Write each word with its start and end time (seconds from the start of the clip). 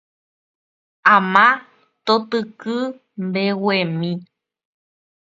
ama 1.15 1.45
totyky 2.05 2.77
mbeguemi 3.25 4.11